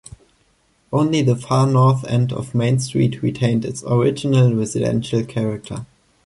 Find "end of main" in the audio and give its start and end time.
2.05-2.79